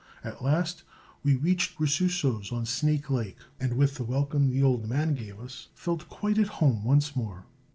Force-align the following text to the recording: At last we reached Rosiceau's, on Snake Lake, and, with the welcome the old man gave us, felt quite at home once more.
At 0.23 0.43
last 0.43 0.81
we 1.21 1.35
reached 1.35 1.79
Rosiceau's, 1.79 2.51
on 2.51 2.65
Snake 2.65 3.11
Lake, 3.11 3.37
and, 3.59 3.77
with 3.77 3.97
the 3.97 4.03
welcome 4.03 4.49
the 4.49 4.63
old 4.63 4.89
man 4.89 5.13
gave 5.13 5.39
us, 5.39 5.67
felt 5.75 6.09
quite 6.09 6.39
at 6.39 6.47
home 6.57 6.83
once 6.83 7.15
more. 7.15 7.45